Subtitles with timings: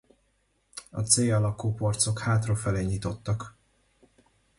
[1.01, 3.55] A C alakú porcok hátrafelé nyitottak.